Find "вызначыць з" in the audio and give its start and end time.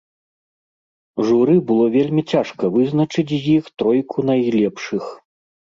2.79-3.41